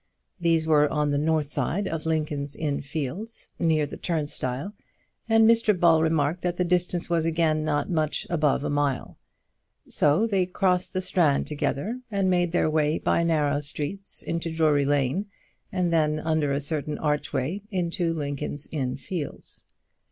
These 0.39 0.65
were 0.67 0.89
on 0.89 1.11
the 1.11 1.19
north 1.19 1.51
side 1.53 1.87
of 1.87 2.07
Lincoln's 2.07 2.55
Inn 2.55 2.81
Fields, 2.81 3.47
near 3.59 3.85
the 3.85 3.97
Turnstile, 3.97 4.73
and 5.29 5.47
Mr 5.47 5.79
Ball 5.79 6.01
remarked 6.01 6.41
that 6.41 6.55
the 6.57 6.65
distance 6.65 7.07
was 7.07 7.23
again 7.23 7.63
not 7.63 7.87
much 7.87 8.25
above 8.27 8.63
a 8.63 8.69
mile. 8.71 9.19
So 9.87 10.25
they 10.25 10.47
crossed 10.47 10.93
the 10.93 11.01
Strand 11.01 11.45
together, 11.45 12.01
and 12.09 12.31
made 12.31 12.51
their 12.51 12.67
way 12.67 12.97
by 12.97 13.21
narrow 13.21 13.59
streets 13.61 14.23
into 14.23 14.51
Drury 14.51 14.85
Lane, 14.85 15.27
and 15.71 15.93
then 15.93 16.19
under 16.19 16.51
a 16.51 16.61
certain 16.61 16.97
archway 16.97 17.61
into 17.69 18.11
Lincoln's 18.11 18.67
Inn 18.71 18.97
Fields. 18.97 19.65